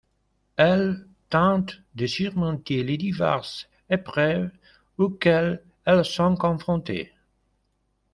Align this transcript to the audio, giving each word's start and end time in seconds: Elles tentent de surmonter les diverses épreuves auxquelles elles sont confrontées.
Elles 0.57 1.05
tentent 1.29 1.79
de 1.93 2.07
surmonter 2.07 2.81
les 2.83 2.97
diverses 2.97 3.69
épreuves 3.87 4.49
auxquelles 4.97 5.63
elles 5.85 6.05
sont 6.05 6.35
confrontées. 6.35 7.13